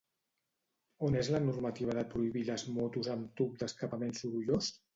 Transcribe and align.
On 1.07 1.17
és 1.19 1.29
la 1.35 1.41
normativa 1.49 1.97
de 1.99 2.05
prohibir 2.15 2.45
les 2.49 2.65
motos 2.81 3.13
amb 3.17 3.31
tub 3.43 3.55
de 3.63 3.71
escapament 3.71 4.21
sorollós? 4.25 4.75